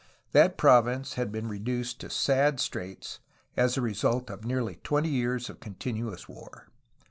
That 0.31 0.57
province 0.57 1.13
had 1.13 1.31
been 1.31 1.47
reduced 1.47 1.99
to 2.01 2.09
sad 2.09 2.59
straits 2.59 3.19
as 3.55 3.77
a 3.77 3.81
result 3.81 4.31
of 4.31 4.43
nearly 4.45 4.77
twenty 4.83 5.09
years 5.09 5.47
of 5.47 5.59
continuous 5.59 6.27
war. 6.27 6.69